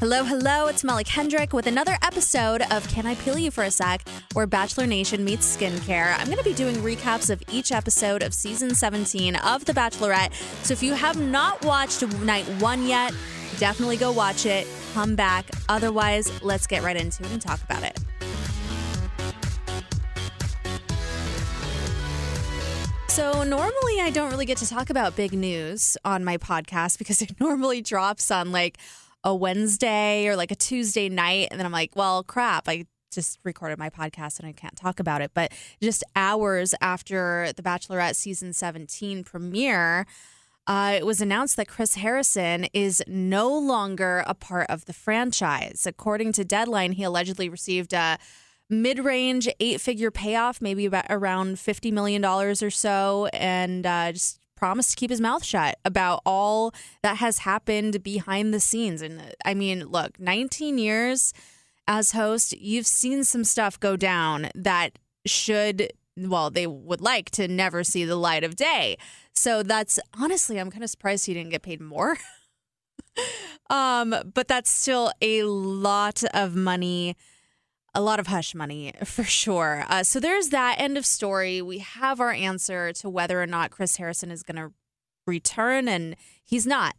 [0.00, 3.70] Hello, hello, it's Molly Kendrick with another episode of Can I Peel You for a
[3.70, 4.00] Sec,
[4.32, 6.18] where Bachelor Nation meets skincare.
[6.18, 10.32] I'm going to be doing recaps of each episode of season 17 of The Bachelorette.
[10.64, 13.12] So if you have not watched night one yet,
[13.58, 15.50] definitely go watch it, come back.
[15.68, 17.98] Otherwise, let's get right into it and talk about it.
[23.08, 27.20] So, normally I don't really get to talk about big news on my podcast because
[27.26, 28.78] it normally drops on like
[29.24, 31.48] a Wednesday or like a Tuesday night.
[31.50, 35.00] And then I'm like, well, crap, I just recorded my podcast and I can't talk
[35.00, 35.32] about it.
[35.34, 35.52] But
[35.82, 40.06] just hours after the Bachelorette season 17 premiere,
[40.66, 45.86] uh, it was announced that Chris Harrison is no longer a part of the franchise.
[45.86, 48.18] According to Deadline, he allegedly received a
[48.68, 54.39] mid range eight figure payoff, maybe about around $50 million or so, and uh, just
[54.60, 59.00] promised to keep his mouth shut about all that has happened behind the scenes.
[59.00, 61.32] And I mean, look, 19 years
[61.88, 67.48] as host, you've seen some stuff go down that should, well, they would like to
[67.48, 68.98] never see the light of day.
[69.34, 72.18] So that's honestly, I'm kind of surprised he didn't get paid more.
[73.70, 77.16] um, but that's still a lot of money
[77.94, 79.84] a lot of hush money for sure.
[79.88, 81.60] Uh, so there's that end of story.
[81.62, 84.72] We have our answer to whether or not Chris Harrison is going to
[85.26, 86.94] return, and he's not.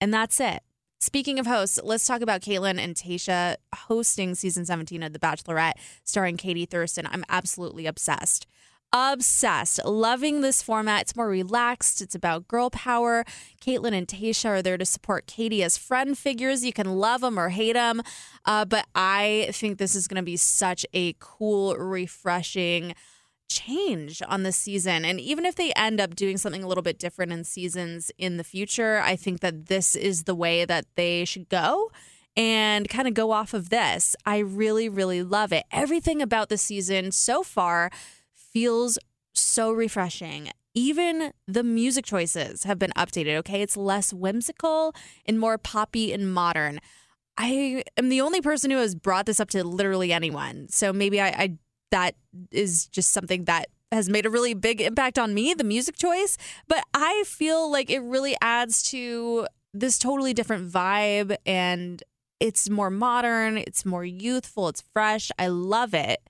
[0.00, 0.62] And that's it.
[1.00, 5.74] Speaking of hosts, let's talk about Kaitlyn and Tayshia hosting season 17 of The Bachelorette,
[6.02, 7.06] starring Katie Thurston.
[7.10, 8.46] I'm absolutely obsessed
[8.94, 11.02] obsessed, loving this format.
[11.02, 12.00] It's more relaxed.
[12.00, 13.24] It's about girl power.
[13.60, 16.64] Kaitlyn and Tayshia are there to support Katie as friend figures.
[16.64, 18.02] You can love them or hate them,
[18.44, 22.94] uh, but I think this is going to be such a cool, refreshing
[23.48, 25.04] change on the season.
[25.04, 28.36] And even if they end up doing something a little bit different in seasons in
[28.36, 31.90] the future, I think that this is the way that they should go
[32.36, 34.14] and kind of go off of this.
[34.24, 35.64] I really, really love it.
[35.72, 37.90] Everything about the season so far
[38.54, 38.98] feels
[39.34, 40.50] so refreshing.
[40.74, 43.62] Even the music choices have been updated, okay?
[43.62, 44.94] It's less whimsical
[45.26, 46.80] and more poppy and modern.
[47.36, 50.68] I am the only person who has brought this up to literally anyone.
[50.70, 51.58] So maybe I, I
[51.90, 52.14] that
[52.50, 56.36] is just something that has made a really big impact on me, the music choice.
[56.66, 62.02] But I feel like it really adds to this totally different vibe and
[62.40, 65.30] it's more modern, it's more youthful, it's fresh.
[65.38, 66.20] I love it.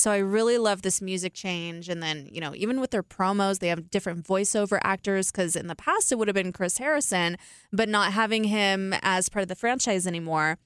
[0.00, 1.88] So I really love this music change.
[1.88, 5.66] And then, you know, even with their promos, they have different voiceover actors because in
[5.66, 7.36] the past it would have been Chris Harrison,
[7.72, 10.58] but not having him as part of the franchise anymore,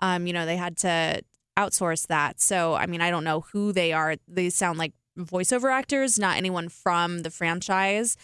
[0.00, 1.22] um, you know, they had to
[1.56, 2.40] outsource that.
[2.40, 4.16] So, I mean, I don't know who they are.
[4.28, 8.16] They sound like voiceover actors, not anyone from the franchise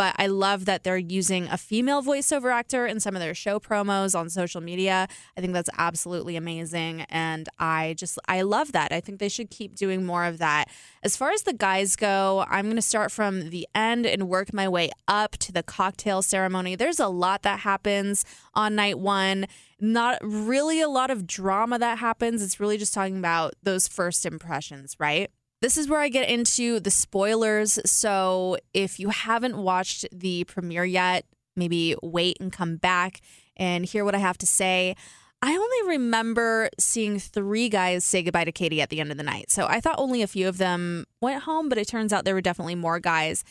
[0.00, 3.60] but I love that they're using a female voiceover actor in some of their show
[3.60, 5.06] promos on social media.
[5.36, 7.02] I think that's absolutely amazing.
[7.10, 8.92] And I just, I love that.
[8.92, 10.70] I think they should keep doing more of that.
[11.02, 14.54] As far as the guys go, I'm going to start from the end and work
[14.54, 16.76] my way up to the cocktail ceremony.
[16.76, 18.24] There's a lot that happens
[18.54, 19.44] on night one
[19.82, 22.42] not really a lot of drama that happens.
[22.42, 25.30] It's really just talking about those first impressions, right?
[25.60, 27.78] This is where I get into the spoilers.
[27.84, 33.20] So if you haven't watched the premiere yet, maybe wait and come back
[33.56, 34.96] and hear what I have to say.
[35.42, 39.22] I only remember seeing three guys say goodbye to Katie at the end of the
[39.22, 39.50] night.
[39.50, 42.34] So I thought only a few of them went home, but it turns out there
[42.34, 43.44] were definitely more guys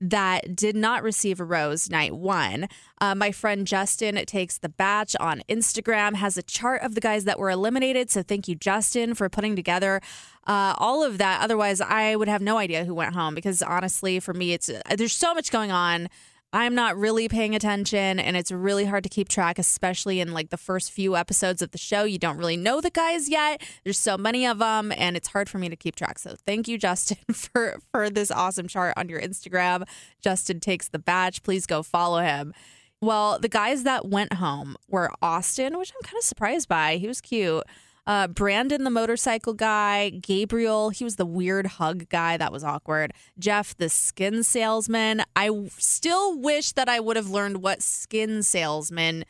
[0.00, 2.68] that did not receive a rose night one.
[3.00, 7.24] Uh, my friend Justin takes the batch on Instagram, has a chart of the guys
[7.24, 8.10] that were eliminated.
[8.10, 10.00] So thank you, Justin, for putting together
[10.46, 11.42] uh, all of that.
[11.42, 15.12] Otherwise, I would have no idea who went home because honestly, for me, it's there's
[15.12, 16.08] so much going on
[16.52, 20.50] I'm not really paying attention and it's really hard to keep track, especially in like
[20.50, 22.04] the first few episodes of the show.
[22.04, 23.62] You don't really know the guys yet.
[23.84, 26.18] There's so many of them and it's hard for me to keep track.
[26.18, 29.86] So thank you, Justin, for, for this awesome chart on your Instagram.
[30.20, 31.42] Justin takes the batch.
[31.42, 32.54] Please go follow him.
[33.02, 36.96] Well, the guys that went home were Austin, which I'm kind of surprised by.
[36.96, 37.64] He was cute.
[38.06, 42.36] Uh, Brandon, the motorcycle guy, Gabriel, he was the weird hug guy.
[42.36, 43.12] That was awkward.
[43.38, 45.22] Jeff, the skin salesman.
[45.34, 49.24] I still wish that I would have learned what skin salesman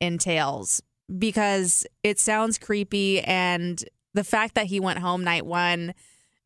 [0.00, 0.80] entails
[1.18, 3.20] because it sounds creepy.
[3.20, 3.84] And
[4.14, 5.92] the fact that he went home night one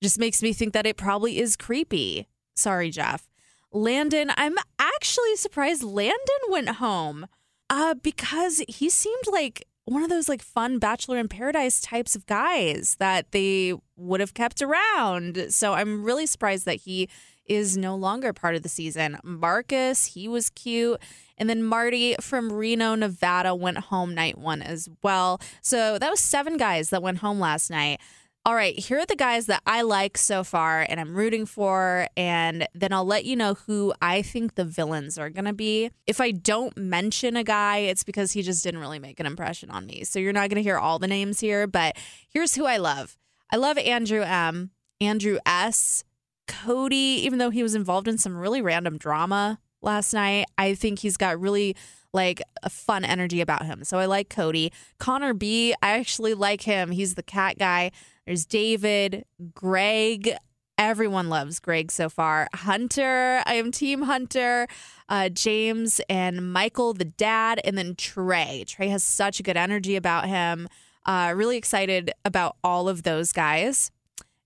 [0.03, 2.29] just makes me think that it probably is creepy.
[2.57, 3.29] Sorry, Jeff.
[3.73, 6.17] Landon, I'm actually surprised Landon
[6.49, 7.27] went home
[7.69, 12.27] uh, because he seemed like one of those like fun bachelor in paradise types of
[12.27, 15.47] guys that they would have kept around.
[15.51, 17.09] So I'm really surprised that he
[17.47, 19.19] is no longer part of the season.
[19.23, 20.99] Marcus, he was cute.
[21.37, 25.41] And then Marty from Reno, Nevada went home night one as well.
[25.61, 28.01] So that was seven guys that went home last night
[28.47, 32.07] all right, here are the guys that I like so far and I'm rooting for.
[32.15, 35.91] And then I'll let you know who I think the villains are going to be.
[36.07, 39.71] If I don't mention a guy, it's because he just didn't really make an impression
[39.71, 40.05] on me.
[40.05, 41.97] So you're not going to hear all the names here, but
[42.29, 43.17] here's who I love
[43.51, 46.05] I love Andrew M., Andrew S.,
[46.47, 50.99] Cody, even though he was involved in some really random drama last night, I think
[50.99, 51.77] he's got really
[52.13, 53.85] like a fun energy about him.
[53.85, 54.73] So I like Cody.
[54.99, 56.91] Connor B, I actually like him.
[56.91, 57.91] He's the cat guy.
[58.27, 59.25] There's David,
[59.55, 60.35] Greg.
[60.77, 62.49] Everyone loves Greg so far.
[62.53, 64.67] Hunter, I am Team Hunter.
[65.09, 68.65] Uh, James and Michael, the dad, and then Trey.
[68.67, 70.69] Trey has such a good energy about him.
[71.07, 73.91] Uh, really excited about all of those guys.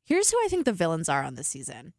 [0.05, 1.93] Here's who I think the villains are on this season.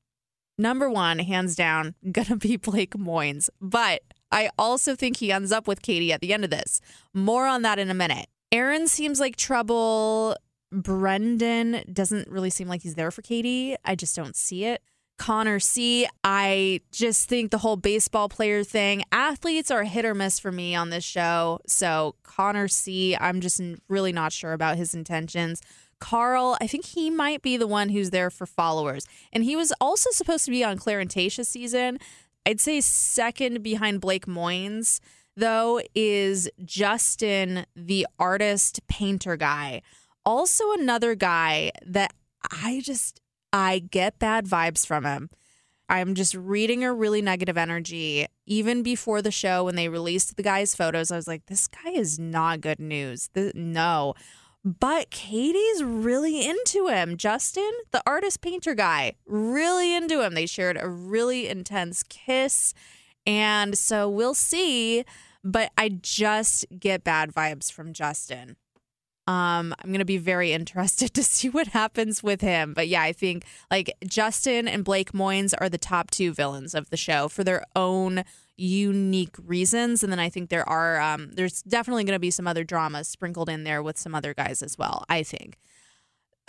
[0.58, 3.50] Number one, hands down, gonna be Blake Moynes.
[3.62, 6.82] But I also think he ends up with Katie at the end of this.
[7.14, 8.28] More on that in a minute.
[8.52, 10.36] Aaron seems like trouble.
[10.72, 13.76] Brendan doesn't really seem like he's there for Katie.
[13.84, 14.82] I just don't see it.
[15.18, 20.40] Connor C, I just think the whole baseball player thing, athletes are hit or miss
[20.40, 21.60] for me on this show.
[21.68, 25.62] So, Connor C, I'm just really not sure about his intentions.
[26.00, 29.06] Karl, I think he might be the one who's there for followers.
[29.34, 32.00] And he was also supposed to be on and season.
[32.46, 35.02] I'd say second behind Blake Moynes,
[35.36, 39.82] though, is Justin, the artist painter guy
[40.26, 42.14] also another guy that
[42.52, 43.22] I just
[43.52, 45.30] I get bad vibes from him.
[45.90, 48.28] I'm just reading a really negative energy.
[48.46, 51.92] Even before the show, when they released the guy's photos, I was like, this guy
[51.92, 53.30] is not good news.
[53.56, 54.14] no.
[54.64, 57.18] But Katie's really into him.
[57.18, 60.36] Justin, the artist painter guy, really into him.
[60.36, 62.74] They shared a really intense kiss.
[63.26, 65.06] And so we'll see.
[65.44, 68.58] But I just get bad vibes from Justin.
[69.30, 72.74] Um, I'm going to be very interested to see what happens with him.
[72.74, 76.90] But yeah, I think like Justin and Blake Moynes are the top two villains of
[76.90, 78.24] the show for their own
[78.58, 80.04] unique reasons.
[80.04, 83.08] And then I think there are, um, there's definitely going to be some other dramas
[83.08, 85.58] sprinkled in there with some other guys as well, I think.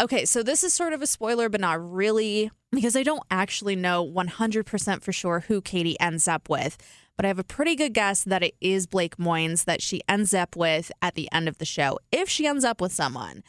[0.01, 3.77] Okay, so this is sort of a spoiler, but not really, because I don't actually
[3.77, 6.79] know 100% for sure who Katie ends up with
[7.21, 10.33] but I have a pretty good guess that it is Blake Moynes that she ends
[10.33, 13.43] up with at the end of the show, if she ends up with someone.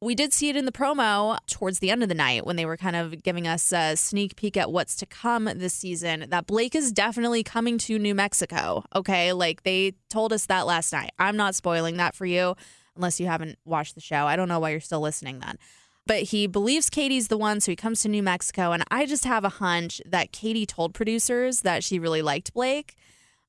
[0.00, 2.64] We did see it in the promo towards the end of the night when they
[2.64, 6.46] were kind of giving us a sneak peek at what's to come this season that
[6.46, 8.84] Blake is definitely coming to New Mexico.
[8.94, 9.32] Okay.
[9.32, 11.10] Like they told us that last night.
[11.18, 12.54] I'm not spoiling that for you
[12.94, 14.24] unless you haven't watched the show.
[14.28, 15.58] I don't know why you're still listening then.
[16.06, 18.70] But he believes Katie's the one, so he comes to New Mexico.
[18.70, 22.94] And I just have a hunch that Katie told producers that she really liked Blake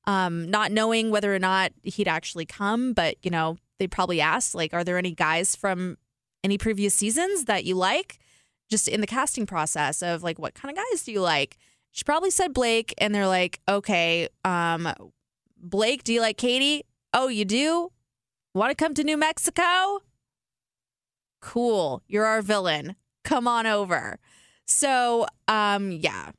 [0.08, 2.94] um, not knowing whether or not he'd actually come.
[2.94, 5.98] But, you know, they probably asked, like, are there any guys from
[6.42, 8.18] any previous seasons that you like?
[8.70, 11.58] Just in the casting process of like, what kind of guys do you like?
[11.92, 14.92] She probably said Blake, and they're like, okay, um,
[15.56, 16.84] Blake, do you like Katie?
[17.12, 17.92] Oh, you do?
[18.54, 20.00] Want to come to New Mexico?
[21.40, 22.02] Cool.
[22.06, 22.96] You're our villain.
[23.24, 24.18] Come on over.
[24.66, 26.32] So, um, yeah,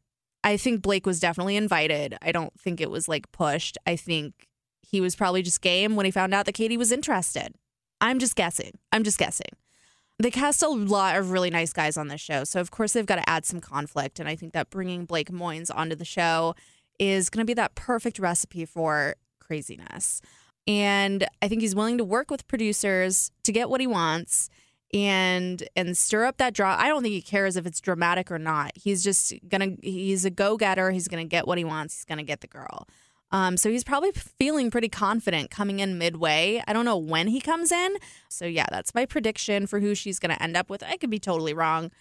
[0.44, 2.18] I think Blake was definitely invited.
[2.22, 3.78] I don't think it was like pushed.
[3.86, 4.34] I think
[4.82, 7.54] he was probably just game when he found out that Katie was interested.
[8.02, 8.72] I'm just guessing.
[8.92, 9.52] I'm just guessing.
[10.22, 12.44] They cast a lot of really nice guys on this show.
[12.44, 14.20] So, of course, they've got to add some conflict.
[14.20, 16.56] And I think that bringing Blake Moynes onto the show
[16.98, 20.22] is going to be that perfect recipe for craziness.
[20.68, 24.50] And I think he's willing to work with producers to get what he wants
[24.94, 26.76] and and stir up that draw.
[26.78, 28.72] I don't think he cares if it's dramatic or not.
[28.76, 30.92] He's just gonna he's a go getter.
[30.92, 31.96] He's gonna get what he wants.
[31.96, 32.88] He's gonna get the girl.
[33.32, 36.64] Um, so he's probably feeling pretty confident coming in midway.
[36.68, 37.96] I don't know when he comes in.
[38.28, 40.84] So yeah, that's my prediction for who she's gonna end up with.
[40.84, 41.92] I could be totally wrong.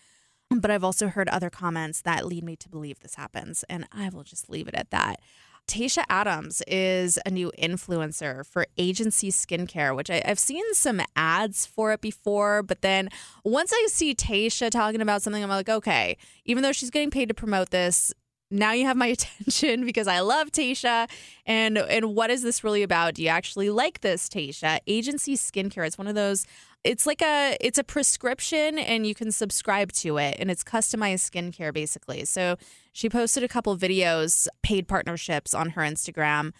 [0.50, 4.08] But I've also heard other comments that lead me to believe this happens, and I
[4.08, 5.20] will just leave it at that.
[5.68, 11.66] Tayshia Adams is a new influencer for agency skincare, which I, have seen some ads
[11.66, 12.62] for it before.
[12.62, 13.10] But then
[13.44, 17.28] once I see Tayshia talking about something, I'm like, okay, even though she's getting paid
[17.28, 18.14] to promote this,
[18.50, 21.08] now you have my attention because I love Tayshia.
[21.44, 23.14] And and what is this really about?
[23.14, 24.78] Do you actually like this, Tayshia?
[24.86, 25.86] Agency skincare.
[25.86, 26.46] It's one of those
[26.84, 31.30] it's like a it's a prescription and you can subscribe to it and it's customized
[31.30, 32.24] skincare basically.
[32.24, 32.56] So
[32.92, 36.52] she posted a couple videos, paid partnerships on her Instagram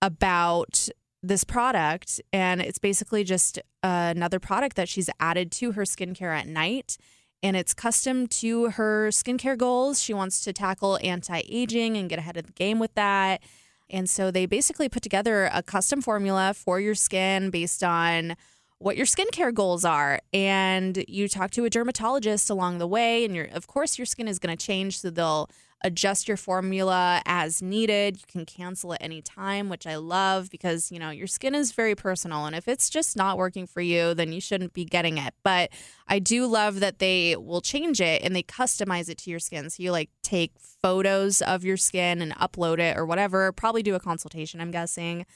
[0.00, 0.88] about
[1.22, 6.36] this product and it's basically just uh, another product that she's added to her skincare
[6.36, 6.96] at night
[7.42, 10.00] and it's custom to her skincare goals.
[10.00, 13.42] She wants to tackle anti aging and get ahead of the game with that.
[13.90, 18.36] And so they basically put together a custom formula for your skin based on
[18.82, 20.20] what your skincare goals are.
[20.32, 23.24] And you talk to a dermatologist along the way.
[23.24, 24.98] And your, of course, your skin is going to change.
[24.98, 25.48] So they'll
[25.84, 28.16] adjust your formula as needed.
[28.16, 31.72] You can cancel at any time, which I love because, you know, your skin is
[31.72, 32.46] very personal.
[32.46, 35.34] And if it's just not working for you, then you shouldn't be getting it.
[35.42, 35.70] But
[36.08, 39.70] I do love that they will change it and they customize it to your skin.
[39.70, 43.94] So you like take photos of your skin and upload it or whatever, probably do
[43.94, 45.26] a consultation, I'm guessing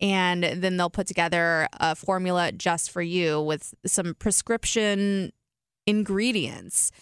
[0.00, 5.32] and then they'll put together a formula just for you with some prescription
[5.86, 6.92] ingredients.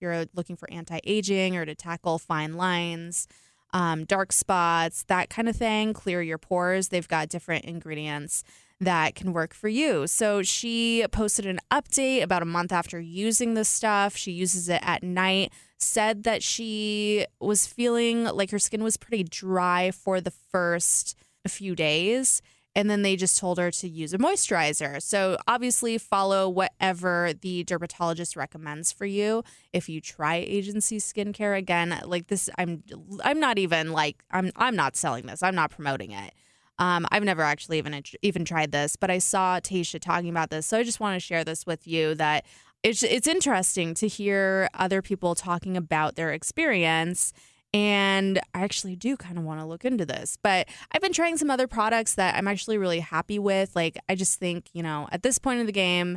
[0.00, 3.26] You're looking for anti aging or to tackle fine lines,
[3.72, 6.88] um, dark spots, that kind of thing, clear your pores.
[6.88, 8.44] They've got different ingredients
[8.78, 10.06] that can work for you.
[10.06, 14.16] So she posted an update about a month after using this stuff.
[14.16, 19.24] She uses it at night, said that she was feeling like her skin was pretty
[19.24, 21.16] dry for the first
[21.48, 22.42] few days
[22.76, 25.00] and then they just told her to use a moisturizer.
[25.02, 29.42] So obviously follow whatever the dermatologist recommends for you.
[29.72, 32.84] If you try agency skincare again, like this I'm
[33.24, 35.42] I'm not even like I'm I'm not selling this.
[35.42, 36.34] I'm not promoting it.
[36.78, 40.66] Um, I've never actually even even tried this, but I saw Tayshia talking about this,
[40.66, 42.14] so I just want to share this with you.
[42.14, 42.44] That
[42.82, 47.32] it's it's interesting to hear other people talking about their experience
[47.76, 50.38] and I actually do kind of want to look into this.
[50.42, 53.76] But I've been trying some other products that I'm actually really happy with.
[53.76, 56.16] Like, I just think, you know, at this point in the game,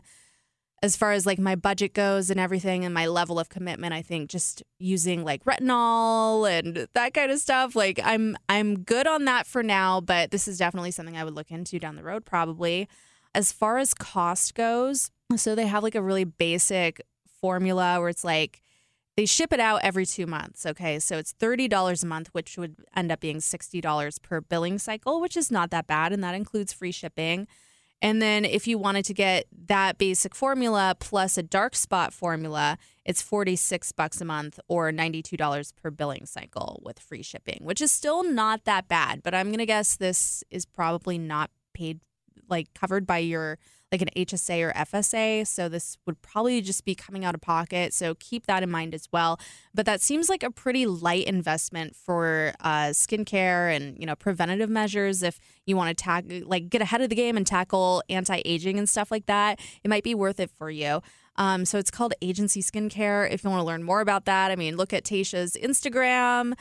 [0.82, 4.02] as far as like my budget goes and everything and my level of commitment, I
[4.02, 9.26] think just using like retinol and that kind of stuff, like I'm I'm good on
[9.26, 12.24] that for now, but this is definitely something I would look into down the road
[12.24, 12.88] probably.
[13.36, 17.02] As far as cost goes, so they have like a really basic
[17.42, 18.62] formula where it's like
[19.20, 20.66] they ship it out every two months.
[20.66, 20.98] Okay.
[20.98, 25.36] So it's $30 a month, which would end up being $60 per billing cycle, which
[25.36, 26.14] is not that bad.
[26.14, 27.46] And that includes free shipping.
[28.02, 32.78] And then if you wanted to get that basic formula plus a dark spot formula,
[33.04, 37.92] it's 46 bucks a month or $92 per billing cycle with free shipping, which is
[37.92, 42.00] still not that bad, but I'm going to guess this is probably not paid
[42.48, 43.58] like covered by your
[43.92, 45.48] like an HSA or FSA.
[45.48, 47.94] So this would probably just be coming out of pocket.
[47.94, 49.40] So keep that in mind as well.
[49.74, 54.70] But that seems like a pretty light investment for uh, skincare and you know preventative
[54.70, 55.24] measures.
[55.24, 58.78] If you want to tag like get ahead of the game and tackle anti aging
[58.78, 61.02] and stuff like that, it might be worth it for you.
[61.36, 63.32] Um, so it's called Agency Skincare.
[63.32, 66.54] If you want to learn more about that, I mean, look at Tayshia's Instagram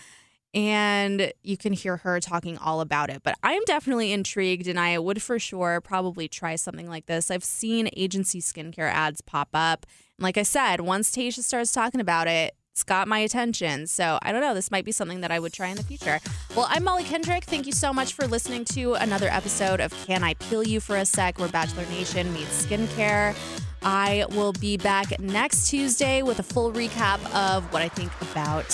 [0.55, 3.23] and you can hear her talking all about it.
[3.23, 7.31] But I'm definitely intrigued, and I would for sure probably try something like this.
[7.31, 9.87] I've seen agency skincare ads pop up.
[10.19, 13.89] And like I said, once Tayshia starts talking about it, it's got my attention.
[13.89, 14.55] So I don't know.
[14.55, 16.21] This might be something that I would try in the future.
[16.55, 17.43] Well, I'm Molly Kendrick.
[17.45, 20.97] Thank you so much for listening to another episode of Can I Peel You for
[20.97, 23.35] a Sec, where Bachelor Nation meets skincare.
[23.83, 28.67] I will be back next Tuesday with a full recap of what I think about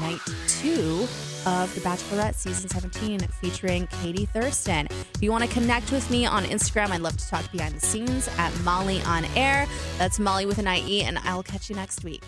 [0.00, 1.06] night two
[1.46, 4.86] of The Bachelorette season 17 featuring Katie Thurston.
[5.14, 7.84] If you want to connect with me on Instagram, I'd love to talk behind the
[7.84, 9.66] scenes at Molly on Air.
[9.98, 12.22] That's Molly with an IE, and I'll catch you next week.